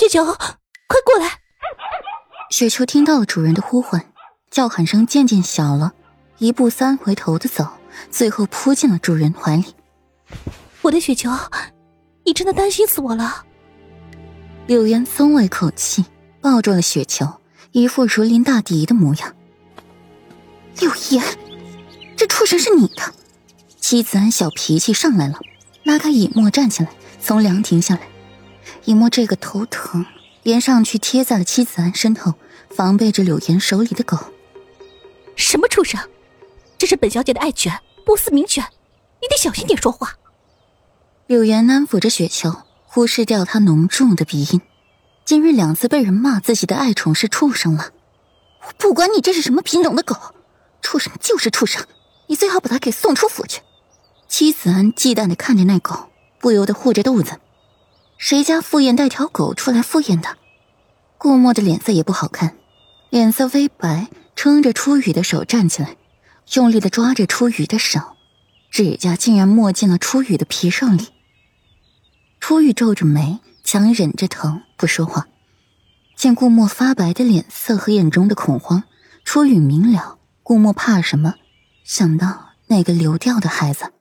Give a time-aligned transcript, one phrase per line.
[0.00, 1.40] 雪球，快过来！
[2.48, 4.02] 雪球听到了主人的呼唤，
[4.50, 5.92] 叫喊声渐渐小了，
[6.38, 7.68] 一步三回头的走，
[8.10, 9.74] 最后扑进了主人怀里。
[10.80, 11.28] 我的雪球，
[12.24, 13.44] 你真的担心死我了。
[14.66, 16.06] 柳岩松了一口气，
[16.40, 17.34] 抱住了雪球，
[17.72, 19.34] 一副如临大敌的模样。
[20.78, 21.22] 柳岩，
[22.16, 23.02] 这畜生是你的！
[23.78, 25.38] 妻子安小脾气上来了，
[25.82, 26.88] 拉开尹墨站起来，
[27.20, 28.00] 从凉亭下来。
[28.84, 30.04] 尹墨这个头疼，
[30.42, 32.34] 连上去贴在了妻子安身后，
[32.70, 34.18] 防备着柳岩手里的狗。
[35.36, 36.00] 什么畜生？
[36.78, 38.64] 这是本小姐的爱犬，波斯名犬，
[39.20, 40.16] 你得小心点说话。
[41.26, 44.60] 柳岩安抚着雪球，忽视掉他浓重的鼻音。
[45.24, 47.90] 今日两次被人骂自己的爱宠是畜生了，
[48.66, 50.16] 我不管你这是什么品种的狗，
[50.82, 51.86] 畜生就是畜生，
[52.26, 53.60] 你最好把它给送出府去。
[54.26, 56.08] 妻子安忌惮的看着那狗，
[56.40, 57.38] 不由得护着肚子。
[58.20, 60.36] 谁家赴宴带条狗出来赴宴的？
[61.16, 62.54] 顾墨的脸色也不好看，
[63.08, 65.96] 脸色微白，撑着初雨的手站起来，
[66.52, 67.98] 用力的抓着初雨的手，
[68.70, 71.08] 指甲竟然没进了初雨的皮肉里。
[72.40, 75.26] 初雨皱着眉，强忍着疼不说话。
[76.14, 78.84] 见顾墨发白的脸色和眼中的恐慌，
[79.24, 81.36] 初雨明了顾墨怕什么，
[81.84, 83.94] 想到那个流掉的孩子。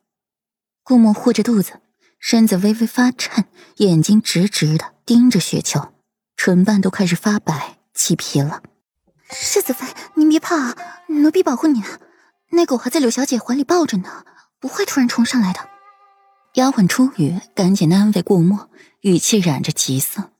[0.84, 1.80] 顾墨护着肚子，
[2.20, 3.46] 身子微微发颤，
[3.78, 5.94] 眼睛直直的盯着雪球，
[6.36, 8.62] 唇瓣都开始发白起皮了。
[9.32, 10.76] 世子妃，您别怕啊，
[11.08, 11.82] 奴婢保护你。
[12.52, 14.26] 那狗还在柳小姐怀里抱着呢，
[14.60, 15.70] 不会突然冲上来的。
[16.56, 18.70] 丫鬟初雨赶紧安慰顾墨，
[19.02, 20.32] 语气染着急色：“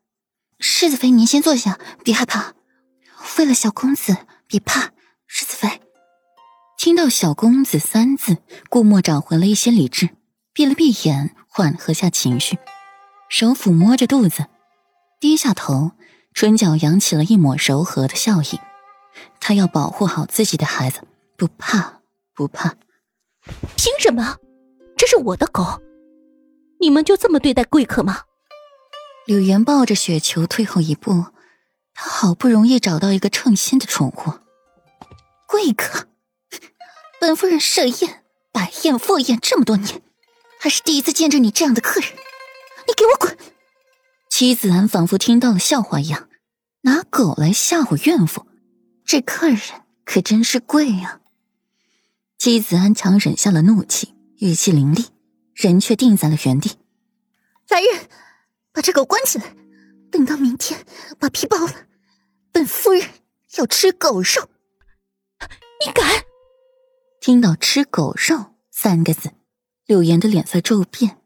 [0.60, 2.56] 世子妃，您先坐下，别害怕。
[3.38, 4.92] 为了小公子，别怕。”
[5.28, 5.82] 世子妃
[6.78, 8.38] 听到“小公子”三字，
[8.70, 10.10] 顾墨找回了一些理智，
[10.52, 12.58] 闭了闭眼，缓和下情绪，
[13.28, 14.46] 手抚摸着肚子，
[15.20, 15.92] 低下头，
[16.34, 18.60] 唇角扬起了一抹柔和的笑意。
[19.40, 21.02] 他要保护好自己的孩子，
[21.36, 22.02] 不怕，
[22.34, 22.76] 不怕。
[23.76, 24.38] 凭什么？
[24.96, 25.82] 这是我的狗。
[26.80, 28.22] 你们就这么对待贵客吗？
[29.26, 31.26] 柳岩抱着雪球退后一步，
[31.94, 34.34] 她好不容易找到一个称心的宠物。
[35.48, 36.08] 贵客，
[37.20, 40.02] 本夫人设宴、摆宴、赴宴这么多年，
[40.60, 42.12] 还是第一次见着你这样的客人。
[42.88, 43.38] 你给我滚！
[44.30, 46.30] 妻子安仿佛听到了笑话一样，
[46.82, 48.46] 拿狗来吓唬怨妇，
[49.06, 49.60] 这客人
[50.06, 51.22] 可真是贵呀。
[52.38, 55.06] 妻子安强忍下了怒气，语气凌厉。
[55.56, 56.78] 人却定在了原地。
[57.68, 58.08] 来人，
[58.72, 59.54] 把这狗关起来，
[60.10, 60.86] 等到明天
[61.20, 61.88] 把皮剥了。
[62.54, 63.06] 本夫人
[63.58, 64.50] 要吃狗肉。
[65.86, 66.24] 你敢？
[67.20, 69.32] 听到“吃狗肉”三个字，
[69.90, 71.18] 柳岩的脸色骤变，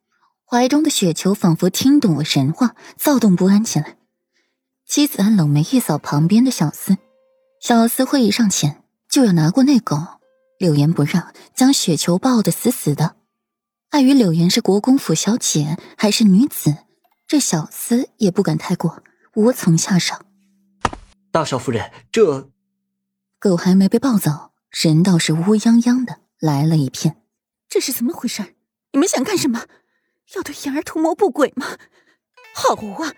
[0.45, 3.97] 怀中的雪球仿佛听懂了神话，躁动不安起来。
[4.85, 6.95] 妻子安冷眉一扫旁边的小厮，
[7.59, 9.97] 小厮会一上前就要拿过那狗，
[10.59, 13.17] 柳岩不让，将雪球抱得死死的。
[13.89, 16.73] 碍于柳岩是国公府小姐，还是女子，
[17.27, 19.03] 这小厮也不敢太过，
[19.35, 20.15] 无从下手。
[21.33, 22.49] 大少夫人，这
[23.39, 27.17] 狗还没被抱走，人倒是乌泱泱的来了一片。
[27.73, 28.53] 这是怎么回事？
[28.91, 29.65] 你们想干什么？
[30.35, 31.79] 要对妍儿图谋不轨吗？
[32.53, 33.15] 好啊，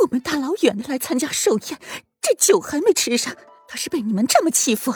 [0.00, 1.78] 我们大老远的来参加寿宴，
[2.22, 3.34] 这酒还没吃上，
[3.68, 4.94] 倒是被你们这么欺负，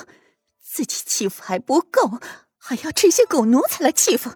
[0.65, 2.19] 自己欺负还不够，
[2.57, 4.31] 还要这些狗奴才来欺负。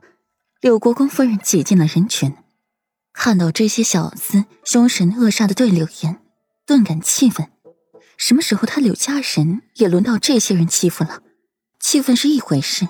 [0.61, 2.37] 柳国公夫人挤进了人群，
[3.15, 6.21] 看到这些小厮凶神恶煞的对柳岩，
[6.67, 7.51] 顿感气愤。
[8.19, 11.23] 什么时候他柳家人也轮到这些人欺负了？
[11.81, 12.87] 气愤是一回事，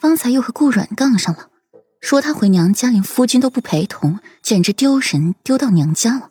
[0.00, 1.50] 方才又和顾阮杠上了，
[2.00, 6.30] 说他回娘家连夫君都不陪同，简直丢人丢到娘家了。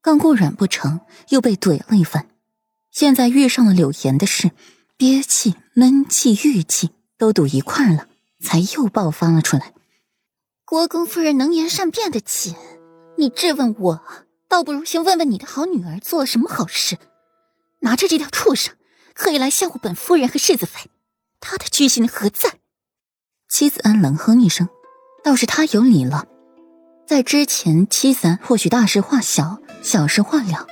[0.00, 2.26] 杠顾阮不成，又被怼了一番。
[2.90, 4.52] 现在遇上了柳岩的事，
[4.96, 8.08] 憋气、闷气、郁气都堵一块了，
[8.40, 9.74] 才又爆发了出来。
[10.64, 12.54] 国公夫人能言善辩的紧，
[13.18, 14.02] 你质问我，
[14.48, 16.96] 倒不如先问问你的好女儿做了什么好事，
[17.80, 18.74] 拿着这条畜生，
[19.12, 20.88] 可以来吓唬本夫人和世子妃，
[21.38, 22.54] 她的居心何在？
[23.48, 24.68] 妻子安冷哼一声，
[25.24, 26.26] 倒是他有理了。
[27.06, 30.66] 在之前，妻子安或许大事化小，小事化了，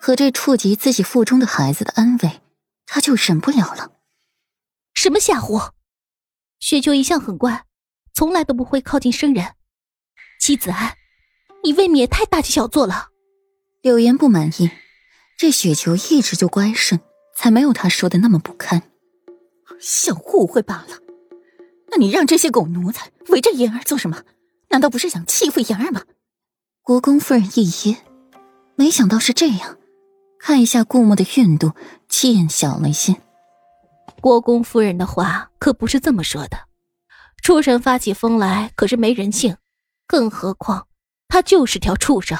[0.00, 2.40] 可这触及自己腹中的孩子的安危，
[2.86, 3.92] 他就忍不了了。
[4.94, 5.72] 什么吓唬？
[6.58, 7.64] 雪秋一向很乖。
[8.14, 9.54] 从来都不会靠近生人，
[10.40, 10.96] 妻子安，
[11.62, 13.10] 你未免也太大惊小做了。
[13.80, 14.72] 柳岩不满意，
[15.38, 17.00] 这雪球一直就乖顺，
[17.36, 18.82] 才没有他说的那么不堪。
[19.78, 21.07] 小误会罢了。
[21.98, 24.22] 那你让这些狗奴才围着妍儿做什么？
[24.68, 26.02] 难道不是想欺负妍儿吗？
[26.80, 27.96] 国公夫人一噎，
[28.76, 29.76] 没想到是这样，
[30.38, 31.72] 看一下顾墨的孕肚，
[32.08, 33.16] 见小了些。
[34.20, 36.56] 国公夫人的话可不是这么说的，
[37.42, 39.56] 畜生发起疯来可是没人性，
[40.06, 40.86] 更何况
[41.26, 42.38] 他就是条畜生。